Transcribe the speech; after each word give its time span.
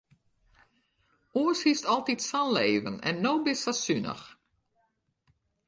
Oars 1.41 1.59
hiest 1.67 1.89
altyd 1.95 2.21
sa'n 2.29 2.49
leven 2.57 2.97
en 3.11 3.15
no 3.27 3.33
bist 3.49 3.63
sa 3.69 3.73
sunich. 3.83 4.25